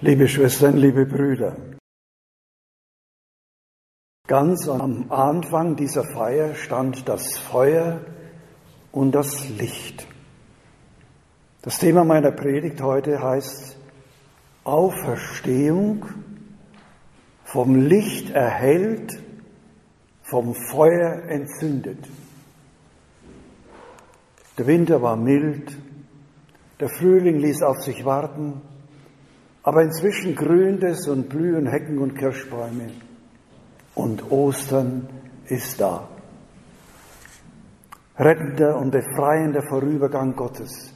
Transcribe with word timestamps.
Liebe 0.00 0.28
Schwestern, 0.28 0.76
liebe 0.76 1.06
Brüder, 1.06 1.56
ganz 4.28 4.68
am 4.68 5.10
Anfang 5.10 5.74
dieser 5.74 6.04
Feier 6.04 6.54
stand 6.54 7.08
das 7.08 7.36
Feuer 7.36 8.02
und 8.92 9.10
das 9.10 9.48
Licht. 9.48 10.06
Das 11.62 11.80
Thema 11.80 12.04
meiner 12.04 12.30
Predigt 12.30 12.80
heute 12.80 13.20
heißt 13.20 13.76
Auferstehung, 14.62 16.06
vom 17.42 17.74
Licht 17.74 18.30
erhellt, 18.30 19.20
vom 20.22 20.54
Feuer 20.54 21.24
entzündet. 21.24 22.08
Der 24.58 24.66
Winter 24.68 25.02
war 25.02 25.16
mild, 25.16 25.76
der 26.78 26.88
Frühling 26.88 27.40
ließ 27.40 27.62
auf 27.64 27.78
sich 27.82 28.04
warten, 28.04 28.62
aber 29.68 29.82
inzwischen 29.82 30.34
grünt 30.34 30.82
es 30.82 31.06
und 31.08 31.28
blühen 31.28 31.66
Hecken 31.66 31.98
und 31.98 32.14
Kirschbäume. 32.16 32.86
Und 33.94 34.32
Ostern 34.32 35.06
ist 35.46 35.78
da. 35.78 36.08
Rettender 38.16 38.78
und 38.78 38.92
befreiender 38.92 39.62
Vorübergang 39.68 40.34
Gottes. 40.34 40.94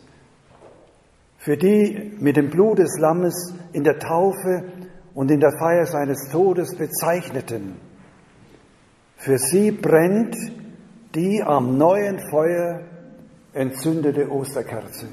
Für 1.37 1.59
die 1.59 2.17
mit 2.19 2.39
dem 2.39 2.49
Blut 2.49 2.79
des 2.79 2.99
Lammes 2.99 3.55
in 3.75 3.85
der 3.85 3.99
Taufe 3.99 4.65
und 5.13 5.31
in 5.31 5.41
der 5.41 5.53
Feier 5.59 5.85
seines 5.85 6.31
Todes 6.31 6.75
bezeichneten. 6.75 7.77
Für 9.19 9.37
sie 9.37 9.71
brennt 9.71 10.35
die 11.15 11.43
am 11.43 11.77
neuen 11.77 12.21
Feuer 12.31 12.81
entzündete 13.53 14.31
Osterkerze. 14.31 15.09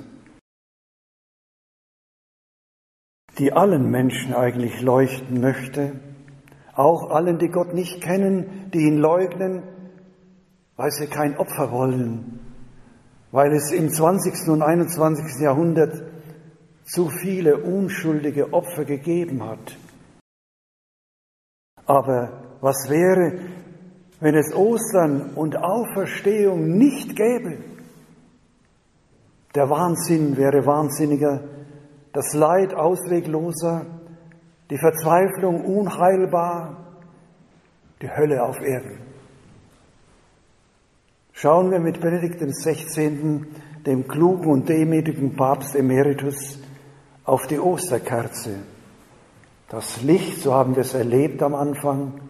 Die 3.40 3.54
allen 3.54 3.90
Menschen 3.90 4.34
eigentlich 4.34 4.82
leuchten 4.82 5.40
möchte, 5.40 5.94
auch 6.74 7.10
allen, 7.10 7.40
die 7.40 7.50
Gott 7.50 7.74
nicht 7.74 8.02
kennen, 8.02 8.70
die 8.74 8.80
ihn 8.80 8.98
leugnen, 8.98 9.64
weil 10.76 10.92
sie 10.92 11.08
kein 11.08 11.38
Opfer 11.38 11.72
wollen, 11.72 12.40
weil 13.32 13.52
es 13.54 13.72
im 13.72 13.90
20. 13.90 14.50
und 14.50 14.62
21. 14.62 15.42
Jahrhundert 15.42 16.04
zu 16.84 17.10
viele 17.10 17.58
unschuldige 17.58 18.54
Opfer 18.54 18.86
gegeben 18.86 19.44
hat. 19.44 19.78
Aber 21.86 22.58
was 22.62 22.90
wäre, 22.90 23.40
wenn 24.20 24.36
es 24.36 24.54
Ostern 24.54 25.34
und 25.36 25.56
Auferstehung 25.58 26.78
nicht 26.78 27.16
gäbe? 27.16 27.58
Der 29.56 29.70
Wahnsinn 29.70 30.38
wäre 30.38 30.66
wahnsinniger 30.66 31.42
das 32.14 32.34
Leid 32.34 32.74
auswegloser, 32.74 33.86
die 34.70 34.78
Verzweiflung 34.78 35.66
unheilbar, 35.66 36.78
die 38.02 38.10
Hölle 38.10 38.44
auf 38.44 38.60
Erden. 38.62 39.00
Schauen 41.34 41.72
wir 41.72 41.80
mit 41.80 42.02
Benedikt 42.02 42.42
XVI., 42.42 43.46
dem 43.86 44.08
klugen 44.08 44.52
und 44.52 44.68
demütigen 44.68 45.36
Papst 45.36 45.76
Emeritus, 45.76 46.60
auf 47.24 47.48
die 47.48 47.60
Osterkerze. 47.60 48.56
Das 49.70 50.02
Licht, 50.02 50.42
so 50.42 50.54
haben 50.54 50.76
wir 50.76 50.82
es 50.82 50.96
erlebt 50.96 51.44
am 51.44 51.54
Anfang, 51.54 52.22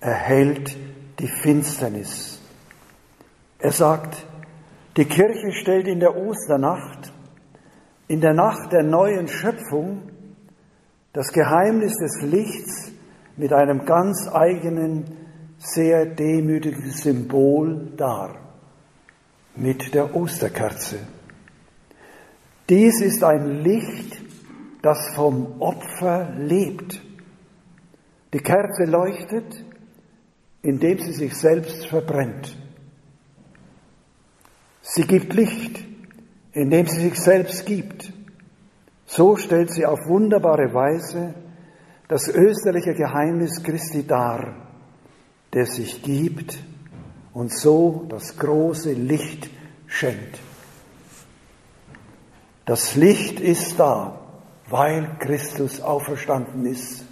erhält 0.00 0.76
die 1.18 1.28
Finsternis. 1.28 2.40
Er 3.58 3.72
sagt, 3.72 4.26
die 4.96 5.06
Kirche 5.06 5.52
stellt 5.52 5.88
in 5.88 6.00
der 6.00 6.16
Osternacht 6.16 7.12
in 8.08 8.20
der 8.20 8.34
Nacht 8.34 8.72
der 8.72 8.82
neuen 8.82 9.28
Schöpfung 9.28 10.02
das 11.12 11.32
Geheimnis 11.32 11.94
des 11.96 12.22
Lichts 12.22 12.92
mit 13.36 13.52
einem 13.52 13.84
ganz 13.84 14.28
eigenen, 14.28 15.04
sehr 15.58 16.06
demütigen 16.06 16.90
Symbol 16.90 17.92
dar, 17.96 18.36
mit 19.54 19.94
der 19.94 20.14
Osterkerze. 20.14 20.98
Dies 22.68 23.00
ist 23.00 23.24
ein 23.24 23.62
Licht, 23.62 24.20
das 24.82 25.14
vom 25.14 25.60
Opfer 25.60 26.34
lebt. 26.36 27.00
Die 28.34 28.40
Kerze 28.40 28.84
leuchtet, 28.84 29.64
indem 30.62 30.98
sie 30.98 31.12
sich 31.12 31.34
selbst 31.34 31.86
verbrennt. 31.86 32.56
Sie 34.82 35.06
gibt 35.06 35.32
Licht, 35.32 35.82
indem 36.56 36.86
sie 36.86 37.00
sich 37.00 37.20
selbst 37.20 37.66
gibt. 37.66 38.10
So 39.04 39.36
stellt 39.36 39.70
sie 39.70 39.84
auf 39.84 39.98
wunderbare 40.08 40.72
Weise 40.72 41.34
das 42.08 42.28
österliche 42.28 42.94
Geheimnis 42.94 43.62
Christi 43.62 44.06
dar, 44.06 44.54
der 45.52 45.66
sich 45.66 46.02
gibt 46.02 46.58
und 47.34 47.52
so 47.52 48.06
das 48.08 48.38
große 48.38 48.92
Licht 48.92 49.50
schenkt. 49.86 50.38
Das 52.64 52.96
Licht 52.96 53.38
ist 53.38 53.78
da, 53.78 54.18
weil 54.70 55.18
Christus 55.18 55.82
auferstanden 55.82 56.64
ist. 56.64 57.04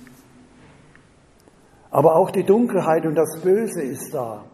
Aber 1.90 2.16
auch 2.16 2.30
die 2.30 2.44
Dunkelheit 2.44 3.04
und 3.04 3.14
das 3.14 3.42
Böse 3.42 3.82
ist 3.82 4.14
da. 4.14 4.46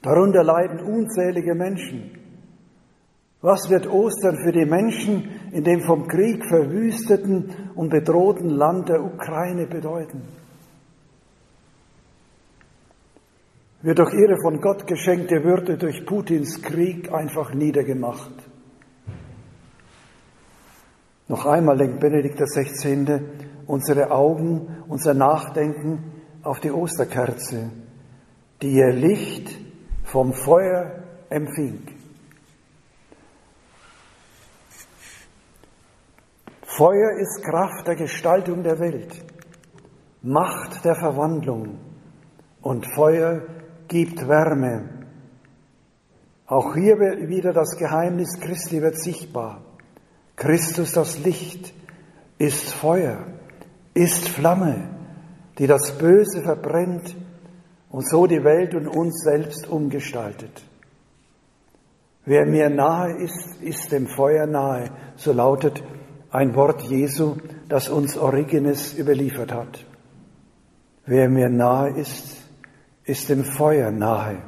Darunter 0.00 0.42
leiden 0.42 0.80
unzählige 0.80 1.54
Menschen. 1.54 2.19
Was 3.42 3.70
wird 3.70 3.86
Ostern 3.86 4.36
für 4.44 4.52
die 4.52 4.66
Menschen 4.66 5.50
in 5.52 5.64
dem 5.64 5.80
vom 5.82 6.06
Krieg 6.06 6.44
verwüsteten 6.44 7.70
und 7.74 7.88
bedrohten 7.88 8.50
Land 8.50 8.90
der 8.90 9.02
Ukraine 9.02 9.66
bedeuten? 9.66 10.22
Wird 13.82 13.98
doch 13.98 14.12
ihre 14.12 14.36
von 14.42 14.60
Gott 14.60 14.86
geschenkte 14.86 15.42
Würde 15.42 15.78
durch 15.78 16.04
Putins 16.04 16.60
Krieg 16.60 17.10
einfach 17.10 17.54
niedergemacht? 17.54 18.34
Noch 21.28 21.46
einmal 21.46 21.78
lenkt 21.78 22.00
Benedikt 22.00 22.38
XVI. 22.38 23.22
unsere 23.66 24.10
Augen, 24.10 24.84
unser 24.88 25.14
Nachdenken 25.14 26.12
auf 26.42 26.60
die 26.60 26.72
Osterkerze, 26.72 27.70
die 28.60 28.72
ihr 28.72 28.92
Licht 28.92 29.48
vom 30.04 30.34
Feuer 30.34 31.04
empfing. 31.30 31.99
Feuer 36.80 37.18
ist 37.18 37.44
Kraft 37.44 37.86
der 37.86 37.94
Gestaltung 37.94 38.62
der 38.62 38.78
Welt, 38.78 39.14
Macht 40.22 40.82
der 40.82 40.94
Verwandlung 40.94 41.78
und 42.62 42.86
Feuer 42.94 43.42
gibt 43.86 44.26
Wärme. 44.26 44.88
Auch 46.46 46.74
hier 46.74 46.96
wieder 46.96 47.52
das 47.52 47.76
Geheimnis 47.76 48.40
Christi 48.40 48.80
wird 48.80 48.96
sichtbar. 48.96 49.60
Christus 50.36 50.92
das 50.92 51.18
Licht 51.18 51.74
ist 52.38 52.72
Feuer, 52.72 53.26
ist 53.92 54.30
Flamme, 54.30 54.88
die 55.58 55.66
das 55.66 55.98
Böse 55.98 56.40
verbrennt 56.40 57.14
und 57.90 58.08
so 58.08 58.26
die 58.26 58.42
Welt 58.42 58.74
und 58.74 58.88
uns 58.88 59.22
selbst 59.22 59.68
umgestaltet. 59.68 60.64
Wer 62.24 62.46
mir 62.46 62.70
nahe 62.70 63.18
ist, 63.18 63.60
ist 63.60 63.92
dem 63.92 64.06
Feuer 64.06 64.46
nahe, 64.46 64.90
so 65.16 65.34
lautet 65.34 65.82
ein 66.30 66.54
Wort 66.54 66.82
Jesu, 66.82 67.36
das 67.68 67.88
uns 67.88 68.16
Origenes 68.16 68.96
überliefert 68.96 69.52
hat. 69.52 69.84
Wer 71.06 71.28
mir 71.28 71.48
nahe 71.48 71.90
ist, 71.90 72.36
ist 73.04 73.28
dem 73.28 73.44
Feuer 73.44 73.90
nahe. 73.90 74.42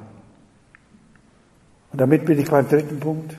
Und 1.90 2.00
damit 2.00 2.24
bin 2.24 2.38
ich 2.38 2.50
beim 2.50 2.68
dritten 2.68 3.00
Punkt. 3.00 3.38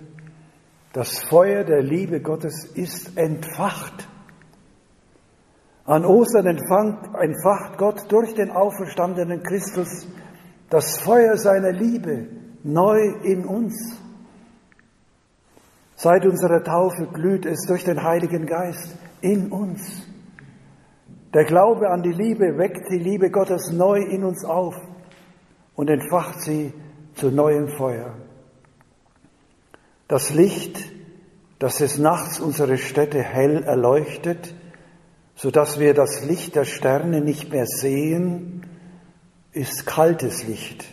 Das 0.92 1.20
Feuer 1.24 1.64
der 1.64 1.82
Liebe 1.82 2.22
Gottes 2.22 2.66
ist 2.66 3.18
entfacht. 3.18 4.08
An 5.86 6.06
Ostern 6.06 6.46
entfacht 6.46 7.78
Gott 7.78 8.12
durch 8.12 8.34
den 8.36 8.52
auferstandenen 8.52 9.42
Christus 9.42 10.08
das 10.70 11.00
Feuer 11.00 11.38
seiner 11.38 11.72
Liebe 11.72 12.28
neu 12.64 13.00
in 13.24 13.46
uns. 13.46 14.00
Seit 16.04 16.26
unserer 16.26 16.62
Taufe 16.62 17.08
glüht 17.14 17.46
es 17.46 17.66
durch 17.66 17.86
den 17.86 18.04
Heiligen 18.04 18.46
Geist 18.46 18.98
in 19.22 19.50
uns. 19.54 20.06
Der 21.34 21.46
Glaube 21.46 21.90
an 21.92 22.04
die 22.04 22.12
Liebe 22.12 22.58
weckt 22.58 22.90
die 22.92 23.00
Liebe 23.00 23.32
Gottes 23.32 23.72
neu 23.72 24.00
in 24.00 24.26
uns 24.26 24.44
auf 24.44 24.76
und 25.76 25.90
entfacht 25.90 26.42
sie 26.42 26.74
zu 27.16 27.32
neuem 27.32 27.70
Feuer. 27.70 28.18
Das 30.10 30.34
Licht, 30.34 30.78
das 31.58 31.78
des 31.78 31.98
Nachts 32.00 32.42
unsere 32.42 32.78
Städte 32.78 33.24
hell 33.24 33.64
erleuchtet, 33.64 34.54
so 35.36 35.52
dass 35.52 35.80
wir 35.80 35.94
das 35.94 36.26
Licht 36.26 36.58
der 36.58 36.66
Sterne 36.66 37.22
nicht 37.22 37.50
mehr 37.50 37.66
sehen, 37.66 38.66
ist 39.54 39.86
kaltes 39.86 40.46
Licht. 40.46 40.86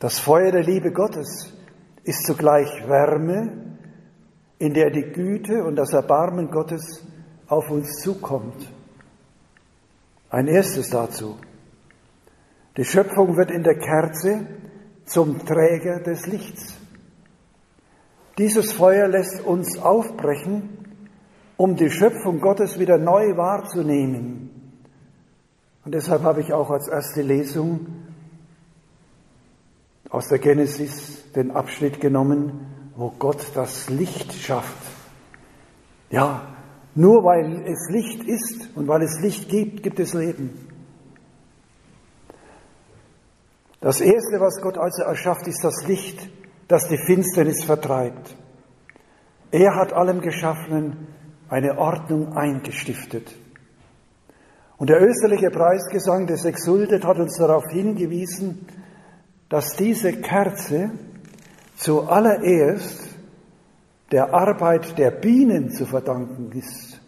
Das 0.00 0.18
Feuer 0.18 0.50
der 0.50 0.64
Liebe 0.64 0.90
Gottes 0.90 1.54
ist 2.02 2.26
zugleich 2.26 2.88
Wärme 2.88 3.65
in 4.58 4.74
der 4.74 4.90
die 4.90 5.12
Güte 5.12 5.64
und 5.64 5.76
das 5.76 5.92
Erbarmen 5.92 6.50
Gottes 6.50 7.04
auf 7.46 7.70
uns 7.70 8.00
zukommt. 8.00 8.72
Ein 10.30 10.48
erstes 10.48 10.90
dazu. 10.90 11.36
Die 12.76 12.84
Schöpfung 12.84 13.36
wird 13.36 13.50
in 13.50 13.62
der 13.62 13.78
Kerze 13.78 14.46
zum 15.04 15.38
Träger 15.44 16.00
des 16.00 16.26
Lichts. 16.26 16.76
Dieses 18.38 18.72
Feuer 18.72 19.08
lässt 19.08 19.40
uns 19.44 19.78
aufbrechen, 19.78 20.68
um 21.56 21.76
die 21.76 21.90
Schöpfung 21.90 22.40
Gottes 22.40 22.78
wieder 22.78 22.98
neu 22.98 23.36
wahrzunehmen. 23.36 24.50
Und 25.84 25.94
deshalb 25.94 26.22
habe 26.22 26.40
ich 26.40 26.52
auch 26.52 26.70
als 26.70 26.88
erste 26.88 27.22
Lesung 27.22 27.86
aus 30.10 30.28
der 30.28 30.38
Genesis 30.38 31.30
den 31.32 31.50
Abschnitt 31.50 32.00
genommen, 32.00 32.66
wo 32.96 33.10
Gott 33.18 33.52
das 33.54 33.88
Licht 33.90 34.32
schafft. 34.32 34.82
Ja, 36.10 36.46
nur 36.94 37.24
weil 37.24 37.62
es 37.66 37.90
Licht 37.90 38.24
ist 38.24 38.74
und 38.74 38.88
weil 38.88 39.02
es 39.02 39.20
Licht 39.20 39.48
gibt, 39.50 39.82
gibt 39.82 40.00
es 40.00 40.14
Leben. 40.14 40.66
Das 43.80 44.00
Erste, 44.00 44.40
was 44.40 44.60
Gott 44.62 44.78
also 44.78 45.02
erschafft, 45.02 45.46
ist 45.46 45.62
das 45.62 45.86
Licht, 45.86 46.30
das 46.68 46.88
die 46.88 46.96
Finsternis 46.96 47.64
vertreibt. 47.64 48.34
Er 49.50 49.76
hat 49.76 49.92
allem 49.92 50.22
Geschaffenen 50.22 51.06
eine 51.48 51.78
Ordnung 51.78 52.32
eingestiftet. 52.32 53.32
Und 54.78 54.90
der 54.90 55.02
österliche 55.02 55.50
Preisgesang 55.50 56.26
des 56.26 56.44
Exultet 56.44 57.04
hat 57.04 57.18
uns 57.18 57.36
darauf 57.38 57.64
hingewiesen, 57.70 58.66
dass 59.48 59.76
diese 59.76 60.12
Kerze 60.14 60.90
zuallererst 61.76 63.08
der 64.10 64.32
Arbeit 64.34 64.98
der 64.98 65.10
Bienen 65.10 65.70
zu 65.70 65.86
verdanken 65.86 66.52
ist. 66.52 67.00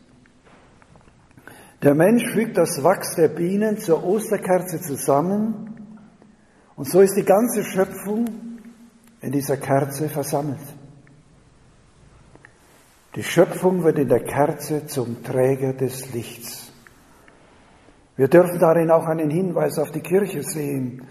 Der 1.82 1.94
Mensch 1.94 2.24
fügt 2.32 2.56
das 2.56 2.82
Wachs 2.82 3.14
der 3.14 3.28
Bienen 3.28 3.78
zur 3.78 4.04
Osterkerze 4.04 4.80
zusammen 4.80 5.68
und 6.74 6.88
so 6.88 7.00
ist 7.00 7.16
die 7.16 7.24
ganze 7.24 7.62
Schöpfung 7.64 8.24
in 9.20 9.32
dieser 9.32 9.56
Kerze 9.56 10.08
versammelt. 10.08 10.60
Die 13.14 13.22
Schöpfung 13.22 13.82
wird 13.82 13.98
in 13.98 14.08
der 14.08 14.22
Kerze 14.22 14.86
zum 14.86 15.22
Träger 15.22 15.72
des 15.72 16.12
Lichts. 16.12 16.72
Wir 18.16 18.28
dürfen 18.28 18.58
darin 18.58 18.90
auch 18.90 19.06
einen 19.06 19.30
Hinweis 19.30 19.78
auf 19.78 19.90
die 19.92 20.00
Kirche 20.00 20.42
sehen. 20.42 21.06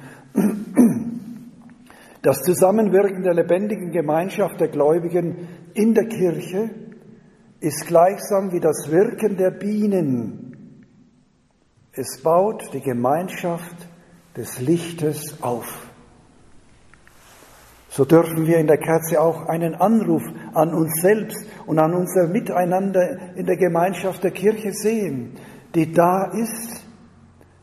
Das 2.27 2.41
Zusammenwirken 2.41 3.23
der 3.23 3.33
lebendigen 3.33 3.89
Gemeinschaft 3.91 4.59
der 4.59 4.67
Gläubigen 4.67 5.47
in 5.73 5.93
der 5.93 6.09
Kirche 6.09 6.69
ist 7.61 7.87
gleichsam 7.87 8.51
wie 8.51 8.59
das 8.59 8.91
Wirken 8.91 9.37
der 9.37 9.51
Bienen. 9.51 10.83
Es 11.93 12.21
baut 12.21 12.73
die 12.73 12.81
Gemeinschaft 12.81 13.77
des 14.35 14.59
Lichtes 14.59 15.41
auf. 15.41 15.87
So 17.87 18.03
dürfen 18.03 18.45
wir 18.45 18.57
in 18.57 18.67
der 18.67 18.79
Kerze 18.79 19.21
auch 19.21 19.45
einen 19.45 19.75
Anruf 19.75 20.23
an 20.53 20.73
uns 20.73 21.01
selbst 21.01 21.47
und 21.65 21.79
an 21.79 21.93
unser 21.93 22.27
Miteinander 22.27 23.37
in 23.37 23.45
der 23.45 23.55
Gemeinschaft 23.55 24.21
der 24.25 24.31
Kirche 24.31 24.73
sehen, 24.73 25.35
die 25.73 25.93
da 25.93 26.25
ist, 26.33 26.85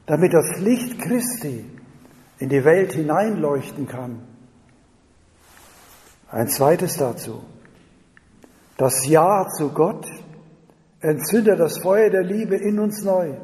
damit 0.07 0.33
das 0.33 0.59
Licht 0.61 0.99
Christi 1.03 1.67
in 2.39 2.49
die 2.49 2.65
Welt 2.65 2.95
hineinleuchten 2.95 3.87
kann. 3.87 4.34
Ein 6.31 6.49
zweites 6.49 6.97
dazu. 6.97 7.43
Das 8.77 9.07
Ja 9.07 9.47
zu 9.49 9.71
Gott 9.71 10.07
entzündet 11.01 11.61
das 11.61 11.79
Feuer 11.83 12.11
der 12.11 12.25
Liebe 12.25 12.57
in 12.57 12.79
uns 12.79 13.05
neu. 13.05 13.37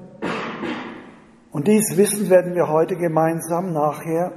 Und 1.52 1.66
dies 1.68 1.96
Wissen 1.96 2.30
werden 2.30 2.54
wir 2.54 2.68
heute 2.68 2.96
gemeinsam 2.96 3.72
nachher 3.72 4.32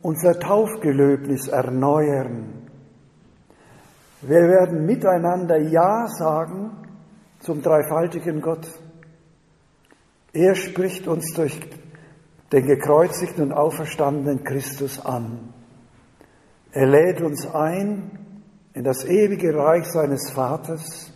unser 0.00 0.38
Taufgelöbnis 0.38 1.48
erneuern. 1.48 2.68
Wir 4.20 4.42
werden 4.42 4.86
miteinander 4.86 5.58
Ja 5.58 6.06
sagen 6.06 6.70
zum 7.40 7.60
dreifaltigen 7.62 8.40
Gott. 8.40 8.66
Er 10.32 10.54
spricht 10.54 11.06
uns 11.08 11.34
durch 11.34 11.58
den 12.52 12.66
gekreuzigten 12.66 13.44
und 13.44 13.52
auferstandenen 13.52 14.44
Christus 14.44 15.04
an. 15.04 15.52
Er 16.72 16.86
lädt 16.86 17.20
uns 17.20 17.46
ein 17.46 18.18
in 18.74 18.84
das 18.84 19.04
ewige 19.04 19.54
Reich 19.54 19.84
seines 19.86 20.30
Vaters 20.30 21.12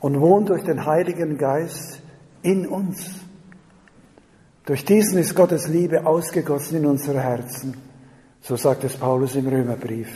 und 0.00 0.20
wohnt 0.20 0.48
durch 0.48 0.64
den 0.64 0.84
Heiligen 0.84 1.38
Geist 1.38 2.02
in 2.42 2.66
uns. 2.66 3.20
Durch 4.66 4.84
diesen 4.84 5.18
ist 5.18 5.34
Gottes 5.34 5.68
Liebe 5.68 6.04
ausgegossen 6.06 6.78
in 6.78 6.86
unsere 6.86 7.20
Herzen. 7.20 7.76
So 8.40 8.56
sagt 8.56 8.82
es 8.84 8.96
Paulus 8.96 9.36
im 9.36 9.46
Römerbrief. 9.46 10.08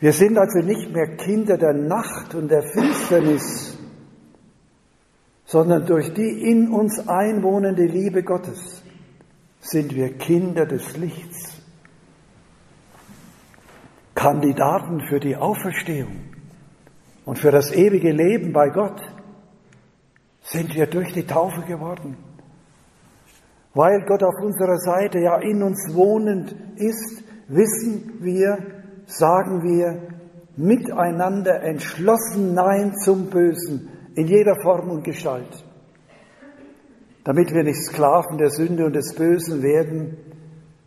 Wir 0.00 0.12
sind 0.12 0.36
also 0.36 0.58
nicht 0.58 0.92
mehr 0.92 1.16
Kinder 1.16 1.56
der 1.56 1.74
Nacht 1.74 2.34
und 2.34 2.48
der 2.48 2.62
Finsternis, 2.62 3.78
sondern 5.44 5.86
durch 5.86 6.12
die 6.12 6.50
in 6.50 6.70
uns 6.70 7.08
einwohnende 7.08 7.84
Liebe 7.84 8.22
Gottes 8.22 8.82
sind 9.60 9.94
wir 9.94 10.14
Kinder 10.18 10.66
des 10.66 10.96
Lichts. 10.96 11.51
Kandidaten 14.22 15.00
für 15.08 15.18
die 15.18 15.36
Auferstehung 15.36 16.20
und 17.24 17.40
für 17.40 17.50
das 17.50 17.72
ewige 17.72 18.12
Leben 18.12 18.52
bei 18.52 18.68
Gott 18.68 19.00
sind 20.42 20.76
wir 20.76 20.86
durch 20.86 21.12
die 21.12 21.26
Taufe 21.26 21.62
geworden. 21.62 22.16
Weil 23.74 24.04
Gott 24.06 24.22
auf 24.22 24.40
unserer 24.40 24.78
Seite 24.78 25.18
ja 25.18 25.40
in 25.40 25.60
uns 25.64 25.92
wohnend 25.92 26.54
ist, 26.76 27.24
wissen 27.48 28.20
wir, 28.20 28.58
sagen 29.06 29.64
wir 29.64 30.00
miteinander 30.56 31.60
entschlossen 31.64 32.54
Nein 32.54 32.94
zum 32.94 33.28
Bösen 33.28 33.88
in 34.14 34.28
jeder 34.28 34.54
Form 34.62 34.88
und 34.90 35.02
Gestalt. 35.02 35.64
Damit 37.24 37.52
wir 37.52 37.64
nicht 37.64 37.82
Sklaven 37.82 38.38
der 38.38 38.50
Sünde 38.50 38.84
und 38.84 38.94
des 38.94 39.16
Bösen 39.16 39.64
werden, 39.64 40.16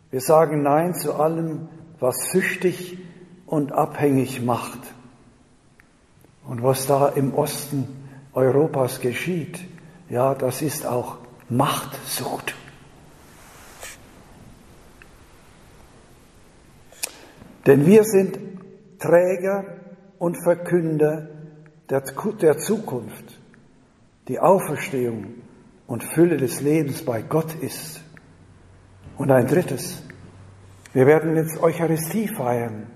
wir 0.10 0.22
sagen 0.22 0.64
Nein 0.64 0.94
zu 0.94 1.16
allem, 1.16 1.68
was 2.00 2.32
süchtig 2.32 2.98
und 3.46 3.72
abhängig 3.72 4.42
macht. 4.42 4.80
Und 6.48 6.64
was 6.64 6.88
da 6.88 7.10
im 7.10 7.34
Osten 7.34 7.88
Europas 8.34 9.00
geschieht, 9.00 9.60
ja, 10.10 10.36
das 10.36 10.62
ist 10.62 10.86
auch 10.86 11.18
Machtsucht. 11.50 12.56
Denn 17.66 17.86
wir 17.86 18.04
sind 18.04 18.38
Träger 19.00 19.64
und 20.20 20.38
Verkünder 20.44 21.30
der, 21.90 22.02
der 22.42 22.58
Zukunft, 22.58 23.40
die 24.28 24.40
Auferstehung 24.40 25.36
und 25.88 26.04
Fülle 26.04 26.38
des 26.38 26.62
Lebens 26.62 27.04
bei 27.04 27.22
Gott 27.22 27.56
ist. 27.56 28.02
Und 29.18 29.32
ein 29.32 29.48
drittes, 29.48 30.04
wir 30.94 31.06
werden 31.08 31.36
jetzt 31.36 31.62
Eucharistie 31.62 32.28
feiern. 32.28 32.88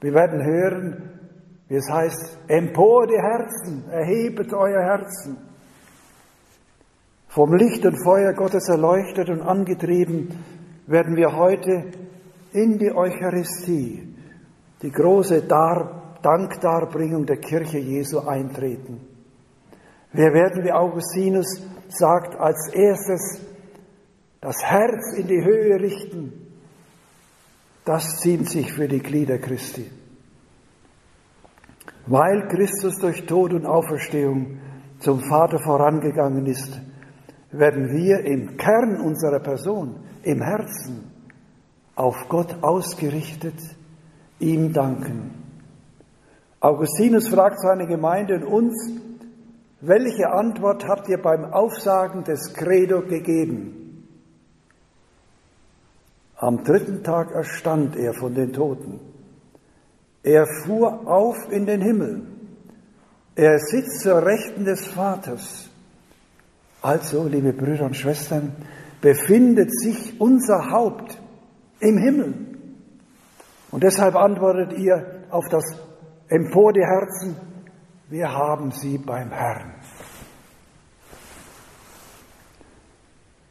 Wir 0.00 0.12
werden 0.12 0.44
hören, 0.44 1.10
wie 1.68 1.76
es 1.76 1.90
heißt, 1.90 2.38
empor 2.48 3.06
die 3.06 3.20
Herzen, 3.20 3.88
erhebet 3.90 4.52
euer 4.52 4.82
Herzen. 4.82 5.38
Vom 7.28 7.54
Licht 7.54 7.84
und 7.84 8.02
Feuer 8.02 8.32
Gottes 8.34 8.68
erleuchtet 8.68 9.28
und 9.28 9.42
angetrieben 9.42 10.28
werden 10.86 11.16
wir 11.16 11.36
heute 11.36 11.90
in 12.52 12.78
die 12.78 12.92
Eucharistie, 12.92 14.14
die 14.82 14.90
große 14.90 15.42
Dar 15.42 16.06
Dankdarbringung 16.22 17.24
der 17.24 17.36
Kirche 17.36 17.78
Jesu 17.78 18.18
eintreten. 18.18 19.00
Wir 20.12 20.32
werden, 20.32 20.64
wie 20.64 20.72
Augustinus 20.72 21.62
sagt, 21.88 22.34
als 22.34 22.72
erstes 22.72 23.42
das 24.40 24.56
Herz 24.64 25.16
in 25.16 25.28
die 25.28 25.44
Höhe 25.44 25.80
richten. 25.80 26.45
Das 27.86 28.18
ziemt 28.18 28.50
sich 28.50 28.72
für 28.72 28.88
die 28.88 28.98
Glieder 28.98 29.38
Christi. 29.38 29.88
Weil 32.06 32.48
Christus 32.48 32.98
durch 32.98 33.26
Tod 33.26 33.52
und 33.52 33.64
Auferstehung 33.64 34.58
zum 34.98 35.20
Vater 35.20 35.60
vorangegangen 35.60 36.46
ist, 36.46 36.80
werden 37.52 37.88
wir 37.92 38.24
im 38.24 38.56
Kern 38.56 39.00
unserer 39.00 39.38
Person, 39.38 40.00
im 40.24 40.42
Herzen, 40.42 41.12
auf 41.94 42.16
Gott 42.28 42.56
ausgerichtet, 42.60 43.54
ihm 44.40 44.72
danken. 44.72 45.44
Augustinus 46.58 47.28
fragt 47.28 47.60
seine 47.60 47.86
Gemeinde 47.86 48.34
und 48.34 48.44
uns, 48.44 48.90
welche 49.80 50.28
Antwort 50.28 50.88
habt 50.88 51.08
ihr 51.08 51.22
beim 51.22 51.44
Aufsagen 51.44 52.24
des 52.24 52.52
Credo 52.52 53.02
gegeben? 53.02 53.85
Am 56.38 56.64
dritten 56.64 57.02
Tag 57.02 57.32
erstand 57.32 57.96
er 57.96 58.12
von 58.12 58.34
den 58.34 58.52
Toten. 58.52 59.00
Er 60.22 60.46
fuhr 60.64 61.06
auf 61.06 61.36
in 61.50 61.66
den 61.66 61.80
Himmel 61.80 62.26
Er 63.36 63.58
sitzt 63.58 64.00
zur 64.00 64.24
Rechten 64.24 64.64
des 64.64 64.86
Vaters. 64.86 65.70
Also, 66.80 67.28
liebe 67.28 67.52
Brüder 67.52 67.84
und 67.84 67.96
Schwestern, 67.96 68.52
befindet 69.00 69.70
sich 69.78 70.20
unser 70.20 70.70
Haupt 70.70 71.18
im 71.80 71.98
Himmel. 71.98 72.34
Und 73.70 73.82
deshalb 73.82 74.14
antwortet 74.14 74.78
ihr 74.78 75.26
auf 75.30 75.44
das 75.50 75.64
Empor 76.28 76.72
die 76.72 76.84
Herzen, 76.84 77.36
wir 78.08 78.32
haben 78.32 78.70
sie 78.70 78.98
beim 78.98 79.30
Herrn. 79.30 79.74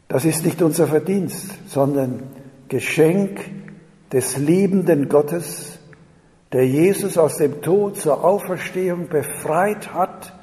Das 0.07 0.25
ist 0.25 0.45
nicht 0.45 0.61
unser 0.61 0.87
Verdienst, 0.87 1.69
sondern 1.69 2.23
Geschenk 2.69 3.39
des 4.11 4.37
liebenden 4.37 5.09
Gottes, 5.09 5.79
der 6.51 6.67
Jesus 6.67 7.17
aus 7.17 7.37
dem 7.37 7.61
Tod 7.61 7.97
zur 7.97 8.23
Auferstehung 8.23 9.09
befreit 9.09 9.93
hat. 9.93 10.33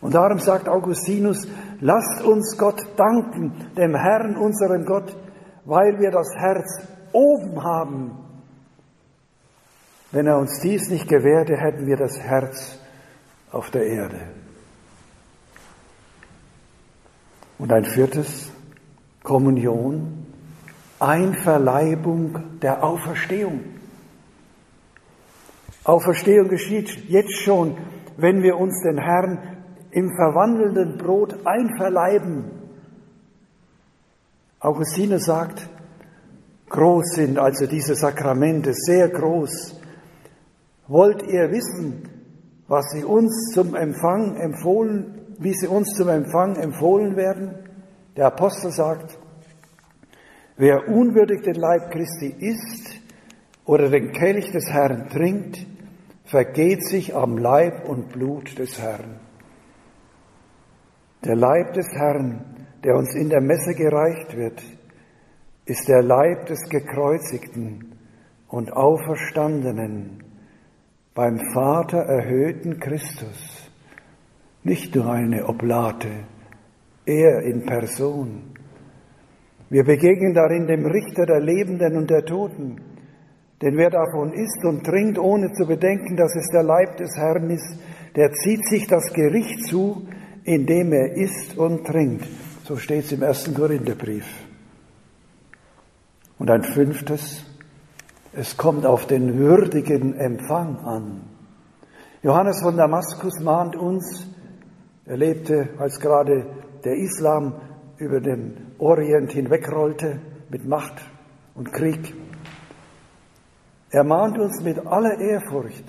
Und 0.00 0.14
darum 0.14 0.38
sagt 0.38 0.68
Augustinus, 0.68 1.46
lasst 1.80 2.22
uns 2.22 2.56
Gott 2.58 2.80
danken, 2.96 3.70
dem 3.76 3.94
Herrn, 3.94 4.36
unserem 4.36 4.84
Gott, 4.84 5.16
weil 5.64 5.98
wir 5.98 6.10
das 6.10 6.28
Herz 6.36 6.86
oben 7.12 7.62
haben. 7.62 8.18
Wenn 10.10 10.26
er 10.26 10.38
uns 10.38 10.60
dies 10.60 10.90
nicht 10.90 11.08
gewährte, 11.08 11.56
hätten 11.56 11.86
wir 11.86 11.96
das 11.96 12.18
Herz 12.20 12.78
auf 13.50 13.70
der 13.70 13.86
Erde. 13.86 14.20
Und 17.58 17.72
ein 17.72 17.84
viertes, 17.84 18.50
Kommunion, 19.22 20.23
Einverleibung 21.04 22.58
der 22.60 22.82
Auferstehung. 22.82 23.60
Auferstehung 25.84 26.48
geschieht 26.48 27.08
jetzt 27.08 27.36
schon, 27.42 27.76
wenn 28.16 28.42
wir 28.42 28.56
uns 28.56 28.80
den 28.82 28.98
Herrn 28.98 29.38
im 29.90 30.10
verwandelnden 30.16 30.96
Brot 30.96 31.36
einverleiben. 31.44 32.44
Augustinus 34.60 35.26
sagt, 35.26 35.68
groß 36.70 37.16
sind 37.16 37.38
also 37.38 37.66
diese 37.66 37.94
Sakramente, 37.94 38.72
sehr 38.72 39.08
groß. 39.10 39.78
Wollt 40.88 41.22
ihr 41.24 41.50
wissen, 41.50 42.08
was 42.66 42.90
sie 42.92 43.04
uns 43.04 43.52
zum 43.52 43.74
Empfang 43.74 44.36
empfohlen, 44.36 45.20
wie 45.38 45.52
sie 45.52 45.66
uns 45.66 45.90
zum 45.90 46.08
Empfang 46.08 46.56
empfohlen 46.56 47.14
werden? 47.16 47.56
Der 48.16 48.28
Apostel 48.28 48.70
sagt, 48.70 49.18
wer 50.56 50.88
unwürdig 50.88 51.42
den 51.42 51.56
Leib 51.56 51.90
Christi 51.90 52.34
isst 52.38 53.00
oder 53.64 53.88
den 53.88 54.12
Kelch 54.12 54.50
des 54.52 54.70
Herrn 54.70 55.08
trinkt, 55.08 55.66
vergeht 56.24 56.84
sich 56.86 57.14
am 57.14 57.38
Leib 57.38 57.88
und 57.88 58.10
Blut 58.10 58.58
des 58.58 58.80
Herrn. 58.80 59.20
Der 61.24 61.36
Leib 61.36 61.72
des 61.72 61.86
Herrn, 61.94 62.66
der 62.82 62.96
uns 62.96 63.14
in 63.14 63.30
der 63.30 63.40
Messe 63.40 63.74
gereicht 63.74 64.36
wird, 64.36 64.62
ist 65.64 65.88
der 65.88 66.02
Leib 66.02 66.46
des 66.46 66.68
gekreuzigten 66.68 67.94
und 68.48 68.72
auferstandenen, 68.72 70.22
beim 71.14 71.38
Vater 71.52 71.98
erhöhten 71.98 72.78
Christus. 72.80 73.70
Nicht 74.62 74.94
nur 74.94 75.10
eine 75.10 75.46
Oblate, 75.46 76.10
er 77.06 77.42
in 77.42 77.64
Person. 77.64 78.53
Wir 79.70 79.84
begegnen 79.84 80.34
darin 80.34 80.66
dem 80.66 80.86
Richter 80.86 81.26
der 81.26 81.40
Lebenden 81.40 81.96
und 81.96 82.10
der 82.10 82.24
Toten. 82.24 82.80
Denn 83.62 83.76
wer 83.76 83.90
davon 83.90 84.32
isst 84.32 84.64
und 84.64 84.84
trinkt, 84.84 85.18
ohne 85.18 85.52
zu 85.52 85.66
bedenken, 85.66 86.16
dass 86.16 86.34
es 86.36 86.48
der 86.52 86.62
Leib 86.62 86.96
des 86.96 87.16
Herrn 87.16 87.50
ist, 87.50 87.78
der 88.14 88.32
zieht 88.32 88.66
sich 88.68 88.86
das 88.86 89.12
Gericht 89.12 89.66
zu, 89.66 90.06
indem 90.44 90.92
er 90.92 91.16
isst 91.16 91.56
und 91.56 91.86
trinkt. 91.86 92.28
So 92.64 92.76
steht 92.76 93.04
es 93.04 93.12
im 93.12 93.22
ersten 93.22 93.54
Korintherbrief. 93.54 94.26
Und 96.38 96.50
ein 96.50 96.62
fünftes, 96.62 97.44
es 98.32 98.56
kommt 98.56 98.84
auf 98.84 99.06
den 99.06 99.38
würdigen 99.38 100.14
Empfang 100.14 100.78
an. 100.78 101.22
Johannes 102.22 102.60
von 102.62 102.76
Damaskus 102.76 103.40
mahnt 103.40 103.76
uns, 103.76 104.28
er 105.06 105.16
lebte, 105.16 105.70
als 105.78 106.00
gerade 106.00 106.46
der 106.84 106.96
Islam 106.96 107.54
über 107.98 108.20
den 108.20 108.74
Orient 108.78 109.32
hinwegrollte 109.32 110.20
mit 110.48 110.66
Macht 110.66 111.00
und 111.54 111.72
Krieg. 111.72 112.14
Er 113.90 114.04
mahnt 114.04 114.38
uns 114.38 114.60
mit 114.62 114.84
aller 114.86 115.18
Ehrfurcht, 115.20 115.84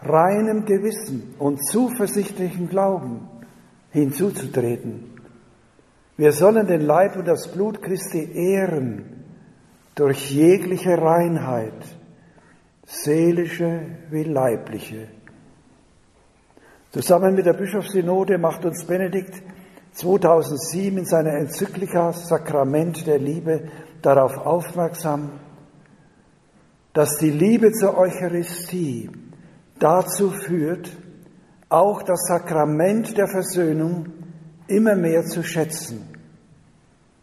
reinem 0.00 0.64
Gewissen 0.64 1.34
und 1.38 1.58
zuversichtlichem 1.70 2.68
Glauben 2.68 3.28
hinzuzutreten. 3.90 5.12
Wir 6.16 6.32
sollen 6.32 6.66
den 6.66 6.80
Leib 6.80 7.16
und 7.16 7.28
das 7.28 7.52
Blut 7.52 7.82
Christi 7.82 8.30
ehren 8.32 9.24
durch 9.94 10.30
jegliche 10.30 10.96
Reinheit, 10.96 11.84
seelische 12.86 13.82
wie 14.10 14.22
leibliche. 14.22 15.08
Zusammen 16.90 17.34
mit 17.34 17.44
der 17.44 17.52
Bischofssynode 17.52 18.38
macht 18.38 18.64
uns 18.64 18.86
Benedikt 18.86 19.42
2007 19.96 20.98
in 20.98 21.06
seiner 21.06 21.32
Enzyklika 21.32 22.12
Sakrament 22.12 23.06
der 23.06 23.18
Liebe 23.18 23.68
darauf 24.02 24.36
aufmerksam, 24.36 25.40
dass 26.92 27.16
die 27.16 27.30
Liebe 27.30 27.72
zur 27.72 27.96
Eucharistie 27.96 29.10
dazu 29.78 30.30
führt, 30.30 30.94
auch 31.70 32.02
das 32.02 32.26
Sakrament 32.26 33.16
der 33.16 33.26
Versöhnung 33.26 34.12
immer 34.68 34.96
mehr 34.96 35.24
zu 35.24 35.42
schätzen. 35.42 36.06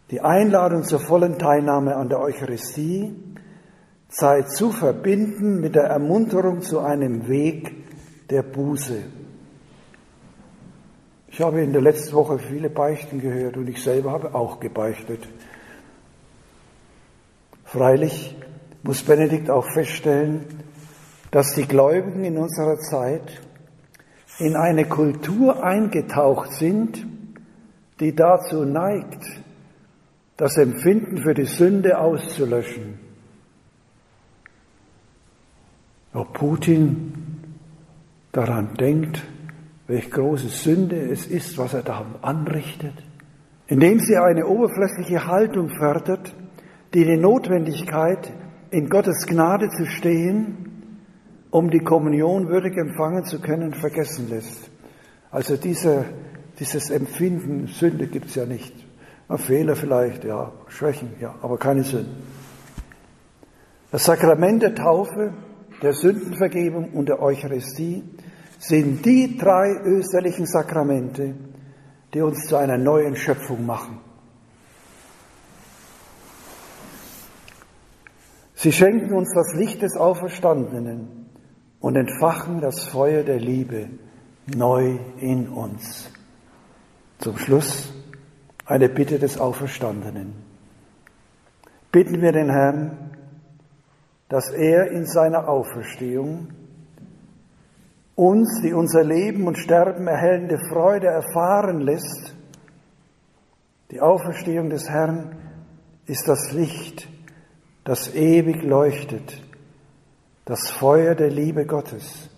Die 0.09 0.21
Einladung 0.21 0.83
zur 0.83 0.99
vollen 0.99 1.37
Teilnahme 1.37 1.95
an 1.95 2.09
der 2.09 2.19
Eucharistie 2.19 3.15
sei 4.09 4.43
zu 4.43 4.71
verbinden 4.71 5.59
mit 5.59 5.75
der 5.75 5.85
Ermunterung 5.85 6.61
zu 6.61 6.79
einem 6.79 7.27
Weg 7.27 8.29
der 8.29 8.41
Buße. 8.41 9.22
Ich 11.33 11.41
habe 11.41 11.63
in 11.63 11.73
der 11.73 11.81
letzten 11.81 12.13
Woche 12.13 12.37
viele 12.37 12.69
Beichten 12.69 13.19
gehört 13.19 13.57
und 13.57 13.67
ich 13.67 13.81
selber 13.81 14.11
habe 14.11 14.35
auch 14.35 14.59
gebeichtet. 14.59 15.27
Freilich 17.65 18.35
muss 18.83 19.01
Benedikt 19.01 19.49
auch 19.49 19.65
feststellen, 19.73 20.45
dass 21.31 21.55
die 21.55 21.65
Gläubigen 21.65 22.23
in 22.23 22.37
unserer 22.37 22.77
Zeit 22.77 23.41
in 24.37 24.55
eine 24.55 24.85
Kultur 24.85 25.63
eingetaucht 25.63 26.53
sind, 26.53 27.03
die 27.99 28.15
dazu 28.15 28.63
neigt, 28.63 29.25
das 30.37 30.55
Empfinden 30.57 31.23
für 31.23 31.33
die 31.33 31.45
Sünde 31.45 31.97
auszulöschen. 31.97 32.99
Ob 36.13 36.31
Putin 36.33 37.55
daran 38.31 38.75
denkt, 38.75 39.23
welch 39.93 40.09
große 40.09 40.47
Sünde 40.47 40.95
es 41.11 41.27
ist, 41.27 41.55
was 41.59 41.75
er 41.75 41.83
da 41.83 42.03
anrichtet, 42.23 42.95
indem 43.67 43.99
sie 43.99 44.17
eine 44.17 44.47
oberflächliche 44.47 45.27
Haltung 45.27 45.69
fördert, 45.69 46.35
die 46.95 47.05
die 47.05 47.17
Notwendigkeit, 47.17 48.33
in 48.71 48.89
Gottes 48.89 49.27
Gnade 49.27 49.69
zu 49.69 49.85
stehen, 49.85 50.97
um 51.51 51.69
die 51.69 51.81
Kommunion 51.81 52.47
würdig 52.47 52.75
empfangen 52.75 53.23
zu 53.25 53.39
können, 53.39 53.75
vergessen 53.75 54.29
lässt. 54.29 54.71
Also 55.29 55.57
dieser, 55.57 56.05
dieses 56.59 56.89
Empfinden, 56.89 57.67
Sünde 57.67 58.07
gibt 58.07 58.25
es 58.25 58.35
ja 58.35 58.47
nicht. 58.47 58.73
Fehler 59.35 59.75
vielleicht, 59.75 60.23
ja, 60.23 60.51
Schwächen, 60.69 61.09
ja, 61.19 61.35
aber 61.41 61.59
keine 61.59 61.83
Sünden. 61.83 62.17
Das 63.91 64.05
Sakrament 64.05 64.63
der 64.63 64.73
Taufe, 64.73 65.33
der 65.83 65.93
Sündenvergebung 65.93 66.93
und 66.93 67.09
der 67.09 67.21
Eucharistie 67.21 68.03
sind 68.63 69.05
die 69.05 69.37
drei 69.37 69.73
österlichen 69.83 70.45
Sakramente, 70.45 71.35
die 72.13 72.21
uns 72.21 72.45
zu 72.45 72.55
einer 72.55 72.77
neuen 72.77 73.17
Schöpfung 73.17 73.65
machen. 73.65 73.99
Sie 78.53 78.71
schenken 78.71 79.13
uns 79.13 79.33
das 79.35 79.53
Licht 79.55 79.81
des 79.81 79.97
Auferstandenen 79.97 81.29
und 81.81 81.97
entfachen 81.97 82.61
das 82.61 82.85
Feuer 82.85 83.23
der 83.23 83.39
Liebe 83.39 83.89
neu 84.55 84.97
in 85.19 85.49
uns. 85.49 86.09
Zum 87.17 87.37
Schluss 87.37 87.93
eine 88.65 88.87
Bitte 88.87 89.19
des 89.19 89.37
Auferstandenen. 89.37 90.35
Bitten 91.91 92.21
wir 92.21 92.31
den 92.31 92.49
Herrn, 92.49 93.11
dass 94.29 94.49
er 94.51 94.89
in 94.91 95.05
seiner 95.05 95.49
Auferstehung 95.49 96.47
uns, 98.15 98.61
die 98.61 98.73
unser 98.73 99.03
Leben 99.03 99.47
und 99.47 99.57
Sterben 99.57 100.07
erhellende 100.07 100.59
Freude 100.69 101.07
erfahren 101.07 101.81
lässt. 101.81 102.35
Die 103.91 104.01
Auferstehung 104.01 104.69
des 104.69 104.89
Herrn 104.89 105.35
ist 106.05 106.27
das 106.27 106.51
Licht, 106.51 107.07
das 107.83 108.13
ewig 108.13 108.63
leuchtet, 108.63 109.41
das 110.45 110.69
Feuer 110.71 111.15
der 111.15 111.29
Liebe 111.29 111.65
Gottes. 111.65 112.29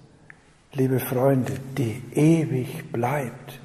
liebe 0.74 1.00
Freunde, 1.00 1.54
die 1.78 2.04
ewig 2.14 2.92
bleibt. 2.92 3.62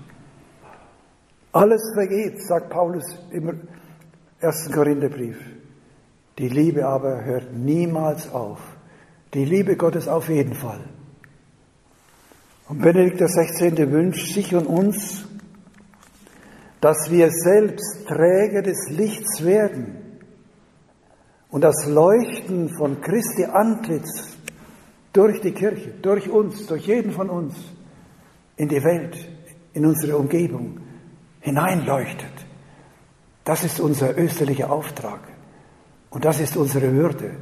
Alles 1.53 1.83
vergeht, 1.93 2.41
sagt 2.41 2.71
Paulus 2.71 3.05
im 3.33 3.67
ersten 4.39 4.73
Korintherbrief. 4.73 5.37
Die 6.39 6.49
Liebe 6.49 6.87
aber 6.87 7.25
hört 7.25 7.53
niemals 7.53 8.33
auf. 8.33 8.61
Die 9.35 9.45
Liebe 9.45 9.77
Gottes 9.77 10.07
auf 10.07 10.29
jeden 10.29 10.55
Fall. 10.55 10.81
Und 12.71 12.83
Benedikt 12.83 13.21
XVI. 13.21 13.91
wünscht 13.91 14.33
sich 14.33 14.55
und 14.55 14.65
uns, 14.65 15.27
dass 16.81 17.11
wir 17.11 17.29
selbst 17.33 18.07
Träger 18.07 18.63
des 18.63 18.89
Lichts 18.91 19.45
werden 19.45 19.97
und 21.51 21.63
das 21.63 21.89
Leuchten 21.89 22.69
von 22.79 23.01
Christi 23.01 23.45
Antlitz 23.45 24.37
durch 25.13 25.41
die 25.41 25.51
Kirche, 25.51 25.95
durch 26.01 26.31
uns, 26.31 26.69
durch 26.69 26.87
jeden 26.87 27.11
von 27.11 27.29
uns 27.29 27.57
in 28.55 28.69
die 28.69 28.85
Welt, 28.85 29.19
in 29.73 29.85
unsere 29.85 30.17
Umgebung 30.17 30.79
hineinleuchtet. 31.41 32.47
Das 33.43 33.65
ist 33.65 33.81
unser 33.81 34.17
österlicher 34.17 34.71
Auftrag 34.71 35.23
und 36.11 36.25
das 36.25 36.39
ist 36.39 36.57
unsere 36.57 36.93
Würde. 36.93 37.33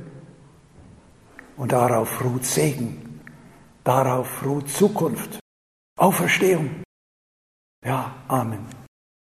Und 1.58 1.72
darauf 1.72 2.24
ruht 2.24 2.46
Segen, 2.46 3.07
darauf 3.88 4.44
ruht 4.44 4.68
Zukunft, 4.68 5.40
Auferstehung. 5.98 6.82
Ja, 7.82 8.14
Amen. 8.28 8.66